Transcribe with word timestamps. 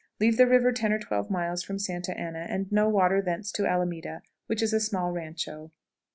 Leave 0.19 0.35
the 0.35 0.47
river 0.47 0.71
10 0.71 0.91
or 0.91 0.97
12 0.97 1.29
miles 1.29 1.61
from 1.61 1.77
Santa 1.77 2.17
Anna, 2.17 2.47
and 2.49 2.71
no 2.71 2.89
water 2.89 3.21
thence 3.21 3.51
to 3.51 3.67
Alamita, 3.67 4.23
which 4.47 4.63
is 4.63 4.73
a 4.73 4.79
small 4.79 5.11
rancho. 5.11 5.69